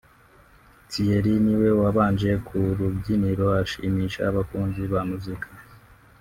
Thieerry 0.89 1.33
niwe 1.43 1.69
wabanje 1.81 2.29
ku 2.47 2.57
rubyiniro 2.77 3.45
ashimisha 3.61 4.21
abakunzi 4.29 4.81
ba 4.91 5.01
muzika 5.09 5.47